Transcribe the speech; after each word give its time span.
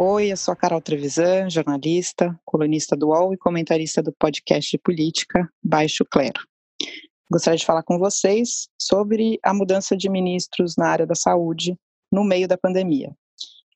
Oi, 0.00 0.30
eu 0.30 0.36
sou 0.36 0.52
a 0.52 0.56
Carol 0.56 0.80
Trevisan, 0.80 1.50
jornalista, 1.50 2.40
colunista 2.44 2.96
do 2.96 3.08
UOL 3.08 3.34
e 3.34 3.36
comentarista 3.36 4.00
do 4.00 4.12
podcast 4.12 4.70
de 4.70 4.78
política 4.78 5.52
Baixo 5.60 6.04
Clero. 6.04 6.40
Gostaria 7.28 7.58
de 7.58 7.66
falar 7.66 7.82
com 7.82 7.98
vocês 7.98 8.68
sobre 8.80 9.40
a 9.42 9.52
mudança 9.52 9.96
de 9.96 10.08
ministros 10.08 10.76
na 10.76 10.86
área 10.86 11.04
da 11.04 11.16
saúde 11.16 11.76
no 12.12 12.22
meio 12.22 12.46
da 12.46 12.56
pandemia. 12.56 13.12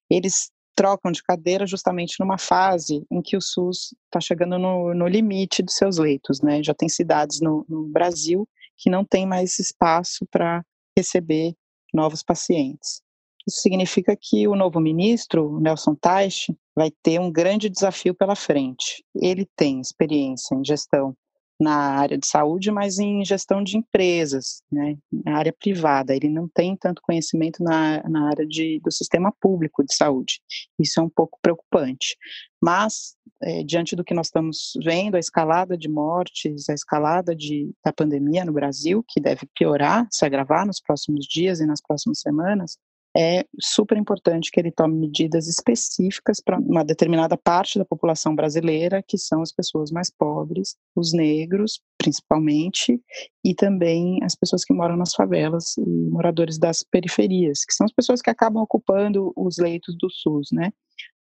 Eles 0.08 0.52
trocam 0.77 1.11
de 1.11 1.24
cadeira 1.24 1.66
justamente 1.66 2.14
numa 2.20 2.39
fase 2.39 3.04
em 3.11 3.20
que 3.20 3.36
o 3.36 3.41
SUS 3.41 3.93
está 4.04 4.20
chegando 4.20 4.61
no, 4.61 4.95
no, 4.95 5.09
limite 5.09 5.61
dos 5.61 5.75
seus 5.75 5.98
leitos, 5.98 6.41
né? 6.41 6.62
Já 6.62 6.73
tem 6.73 6.89
cidades 6.89 7.41
no, 7.41 7.66
no 7.68 7.89
Brasil 7.89 8.48
que 8.77 8.89
não 8.89 9.04
tem 9.04 9.27
mais 9.27 9.59
espaço 9.59 10.25
para 10.30 10.64
receber 10.96 11.57
novos 11.93 12.23
pacientes. 12.23 13.02
Isso 13.46 13.60
significa 13.60 14.16
que 14.19 14.46
o 14.46 14.55
novo 14.55 14.80
ministro, 14.80 15.59
Nelson 15.60 15.95
Teich, 15.95 16.55
vai 16.74 16.91
ter 17.02 17.20
um 17.20 17.30
grande 17.30 17.68
desafio 17.68 18.15
pela 18.15 18.34
frente. 18.34 19.05
Ele 19.15 19.46
tem 19.56 19.80
experiência 19.80 20.55
em 20.55 20.65
gestão 20.65 21.16
na 21.62 21.77
área 21.98 22.18
de 22.18 22.27
saúde, 22.27 22.70
mas 22.70 22.98
em 22.98 23.24
gestão 23.24 23.62
de 23.62 23.78
empresas, 23.78 24.62
né, 24.70 24.96
na 25.12 25.38
área 25.38 25.52
privada. 25.52 26.15
Ele 26.15 26.28
não 26.28 26.48
tem 26.48 26.77
tanto 26.77 27.01
conhecimento 27.02 27.62
na, 27.62 28.02
na 28.09 28.28
área 28.28 28.46
de, 28.46 28.80
do 28.82 28.91
sistema 28.91 29.32
público 29.41 29.84
de 29.84 29.95
saúde. 29.95 30.40
Isso 30.79 30.98
é 30.98 31.02
um 31.02 31.09
pouco 31.09 31.38
preocupante. 31.40 32.16
Mas, 32.60 33.16
é, 33.40 33.62
diante 33.62 33.95
do 33.95 34.04
que 34.04 34.15
nós 34.15 34.27
estamos 34.27 34.73
vendo, 34.82 35.15
a 35.15 35.20
escalada 35.20 35.77
de 35.77 35.88
mortes, 35.88 36.68
a 36.68 36.74
escalada 36.74 37.34
de, 37.34 37.73
da 37.84 37.93
pandemia 37.93 38.45
no 38.45 38.52
Brasil, 38.52 39.04
que 39.06 39.20
deve 39.20 39.46
piorar, 39.54 40.06
se 40.10 40.24
agravar 40.24 40.66
nos 40.66 40.80
próximos 40.80 41.27
dias 41.27 41.60
e 41.60 41.66
nas 41.66 41.80
próximas 41.80 42.20
semanas, 42.20 42.77
é 43.16 43.45
super 43.61 43.98
importante 43.98 44.51
que 44.51 44.59
ele 44.59 44.71
tome 44.71 44.95
medidas 44.95 45.46
específicas 45.46 46.41
para 46.41 46.59
uma 46.59 46.85
determinada 46.85 47.37
parte 47.37 47.79
da 47.79 47.85
população 47.85 48.35
brasileira, 48.35 49.02
que 49.07 49.19
são 49.19 49.43
as 49.43 49.52
pessoas 49.52 49.91
mais 49.91 50.10
pobres, 50.10 50.77
os 50.96 51.13
negros, 51.13 51.80
principalmente, 51.99 53.01
e 53.45 53.54
também 53.54 54.19
as 54.23 54.35
pessoas 54.35 54.65
que 54.65 54.73
moram 54.73 54.96
nas 54.96 55.15
favelas 55.15 55.77
e 55.77 55.82
moradores 55.82 56.59
das 56.59 56.82
periferias, 56.82 57.65
que 57.65 57.74
são 57.74 57.85
as 57.85 57.93
pessoas 57.93 58.23
que 58.23 58.30
acabam 58.30 58.63
ocupando 58.63 59.32
os 59.37 59.59
leitos 59.59 59.95
do 59.99 60.09
SUS, 60.10 60.49
né? 60.52 60.73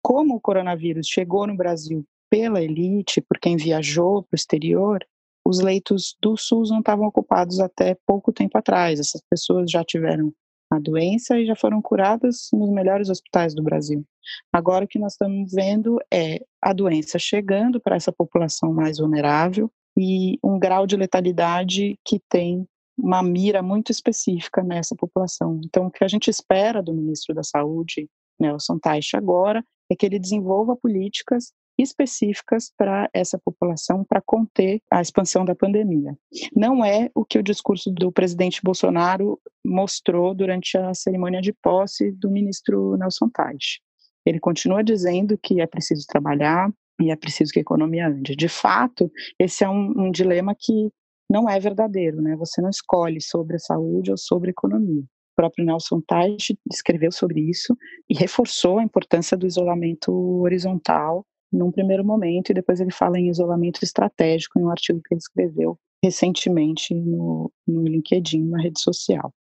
Como 0.03 0.35
o 0.35 0.41
coronavírus 0.41 1.07
chegou 1.07 1.47
no 1.47 1.57
Brasil 1.57 2.05
pela 2.31 2.63
elite, 2.63 3.21
por 3.21 3.39
quem 3.39 3.57
viajou 3.57 4.23
para 4.23 4.35
o 4.35 4.37
exterior, 4.37 5.05
os 5.47 5.61
leitos 5.61 6.17
do 6.23 6.37
SUS 6.37 6.71
não 6.71 6.79
estavam 6.79 7.07
ocupados 7.07 7.61
até 7.61 7.97
pouco 8.07 8.33
tempo 8.33 8.57
atrás. 8.57 8.98
Essas 8.98 9.21
pessoas 9.29 9.71
já 9.71 9.85
tiveram 9.85 10.33
a 10.75 10.80
doença 10.80 11.39
e 11.39 11.47
já 11.47 11.56
foram 11.56 11.80
curadas 11.80 12.48
nos 12.53 12.70
melhores 12.70 13.08
hospitais 13.08 13.55
do 13.55 13.62
Brasil. 13.62 14.05
Agora 14.53 14.84
o 14.84 14.89
que 14.89 14.98
nós 14.98 15.12
estamos 15.12 15.53
vendo 15.53 15.98
é 16.12 16.44
a 16.61 16.72
doença 16.72 17.19
chegando 17.19 17.80
para 17.80 17.97
essa 17.97 18.12
população 18.12 18.72
mais 18.72 18.98
vulnerável 18.98 19.70
e 19.97 20.39
um 20.42 20.58
grau 20.58 20.86
de 20.86 20.97
letalidade 20.97 21.98
que 22.05 22.20
tem 22.28 22.67
uma 22.97 23.22
mira 23.22 23.62
muito 23.62 23.91
específica 23.91 24.62
nessa 24.62 24.95
população. 24.95 25.61
Então, 25.64 25.86
o 25.86 25.91
que 25.91 26.05
a 26.05 26.08
gente 26.08 26.30
espera 26.30 26.83
do 26.83 26.95
ministro 26.95 27.34
da 27.34 27.42
Saúde, 27.42 28.08
Nelson 28.39 28.78
Teich, 28.78 29.17
agora, 29.17 29.64
é 29.91 29.97
que 29.97 30.06
ele 30.06 30.19
desenvolva 30.19 30.77
políticas 30.77 31.52
específicas 31.77 32.72
para 32.77 33.08
essa 33.12 33.39
população 33.39 34.05
para 34.05 34.22
conter 34.25 34.80
a 34.91 35.00
expansão 35.00 35.45
da 35.45 35.55
pandemia. 35.55 36.17
Não 36.55 36.84
é 36.84 37.11
o 37.14 37.25
que 37.25 37.39
o 37.39 37.42
discurso 37.42 37.91
do 37.91 38.12
presidente 38.12 38.61
Bolsonaro 38.62 39.41
mostrou 39.65 40.34
durante 40.34 40.77
a 40.77 40.93
cerimônia 40.95 41.41
de 41.41 41.53
posse 41.53 42.12
do 42.12 42.31
ministro 42.31 42.97
Nelson 42.97 43.29
Teich. 43.29 43.81
Ele 44.27 44.41
continua 44.41 44.83
dizendo 44.83 45.39
que 45.39 45.61
é 45.61 45.67
preciso 45.67 46.07
trabalhar 46.07 46.70
e 47.01 47.11
é 47.11 47.17
preciso 47.17 47.53
que 47.53 47.59
a 47.59 47.62
economia 47.62 48.08
ande. 48.08 48.36
De 48.36 48.48
fato, 48.48 49.11
esse 49.39 49.64
é 49.64 49.69
um, 49.69 50.07
um 50.07 50.11
dilema 50.11 50.55
que 50.58 50.91
não 51.30 51.48
é 51.48 51.58
verdadeiro, 51.58 52.20
né? 52.23 52.36
Você 52.36 52.61
não 52.61 52.70
escolhe 52.70 53.20
sobre 53.20 53.57
a 53.57 53.58
saúde 53.58 54.11
ou 54.11 54.17
sobre 54.17 54.51
a 54.51 54.52
economia. 54.52 55.02
O 55.02 55.36
próprio 55.36 55.64
Nelson 55.64 56.01
Teich 56.07 56.57
escreveu 56.70 57.11
sobre 57.11 57.41
isso 57.41 57.77
e 58.08 58.14
reforçou 58.14 58.79
a 58.79 58.85
importância 58.85 59.36
do 59.36 59.46
isolamento 59.46 60.13
horizontal 60.41 61.27
num 61.52 61.70
primeiro 61.70 62.05
momento, 62.05 62.51
e 62.51 62.55
depois 62.55 62.81
ele 62.81 62.91
fala 62.91 63.19
em 63.19 63.29
isolamento 63.29 63.83
estratégico 63.83 64.58
em 64.58 64.64
um 64.64 64.70
artigo 64.70 65.01
que 65.05 65.14
ele 65.14 65.20
escreveu 65.20 65.79
recentemente 66.02 66.95
no, 66.95 67.51
no 67.67 67.85
LinkedIn, 67.85 68.45
na 68.48 68.61
rede 68.61 68.81
social. 68.81 69.33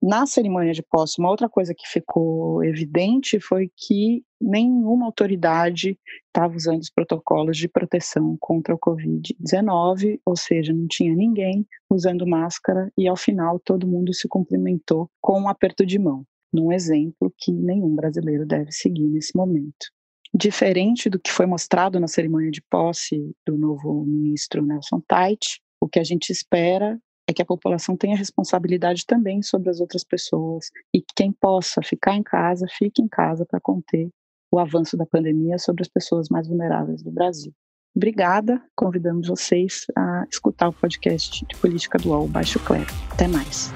Na 0.00 0.26
cerimônia 0.26 0.72
de 0.72 0.82
posse, 0.82 1.18
uma 1.18 1.28
outra 1.28 1.48
coisa 1.48 1.74
que 1.74 1.86
ficou 1.88 2.62
evidente 2.62 3.40
foi 3.40 3.68
que 3.76 4.22
nenhuma 4.40 5.06
autoridade 5.06 5.98
estava 6.26 6.54
usando 6.54 6.80
os 6.80 6.90
protocolos 6.90 7.56
de 7.56 7.68
proteção 7.68 8.36
contra 8.38 8.72
o 8.72 8.78
Covid-19, 8.78 10.20
ou 10.24 10.36
seja, 10.36 10.72
não 10.72 10.86
tinha 10.86 11.14
ninguém 11.14 11.66
usando 11.90 12.26
máscara 12.26 12.92
e 12.96 13.08
ao 13.08 13.16
final 13.16 13.58
todo 13.58 13.88
mundo 13.88 14.14
se 14.14 14.28
cumprimentou 14.28 15.10
com 15.20 15.40
um 15.40 15.48
aperto 15.48 15.84
de 15.84 15.98
mão, 15.98 16.24
num 16.52 16.70
exemplo 16.70 17.32
que 17.36 17.50
nenhum 17.50 17.96
brasileiro 17.96 18.46
deve 18.46 18.70
seguir 18.70 19.08
nesse 19.08 19.36
momento. 19.36 19.90
Diferente 20.32 21.10
do 21.10 21.18
que 21.18 21.32
foi 21.32 21.46
mostrado 21.46 21.98
na 21.98 22.06
cerimônia 22.06 22.52
de 22.52 22.62
posse 22.70 23.34
do 23.44 23.58
novo 23.58 24.04
ministro 24.04 24.64
Nelson 24.64 25.00
Tait, 25.08 25.58
o 25.80 25.88
que 25.88 25.98
a 25.98 26.04
gente 26.04 26.30
espera 26.30 27.00
é 27.28 27.32
que 27.32 27.42
a 27.42 27.46
população 27.46 27.94
tenha 27.94 28.16
responsabilidade 28.16 29.04
também 29.06 29.42
sobre 29.42 29.68
as 29.68 29.80
outras 29.80 30.02
pessoas 30.02 30.70
e 30.94 31.00
que 31.00 31.12
quem 31.14 31.30
possa 31.30 31.82
ficar 31.82 32.14
em 32.14 32.22
casa, 32.22 32.66
fique 32.70 33.02
em 33.02 33.08
casa 33.08 33.44
para 33.44 33.60
conter 33.60 34.08
o 34.50 34.58
avanço 34.58 34.96
da 34.96 35.04
pandemia 35.04 35.58
sobre 35.58 35.82
as 35.82 35.88
pessoas 35.88 36.28
mais 36.30 36.48
vulneráveis 36.48 37.02
do 37.02 37.10
Brasil. 37.10 37.52
Obrigada, 37.94 38.62
convidamos 38.74 39.28
vocês 39.28 39.84
a 39.94 40.24
escutar 40.30 40.68
o 40.68 40.72
podcast 40.72 41.44
de 41.44 41.56
política 41.56 41.98
do 41.98 42.10
UOL 42.10 42.28
Baixo 42.28 42.58
Clero. 42.60 42.86
Até 43.12 43.28
mais. 43.28 43.72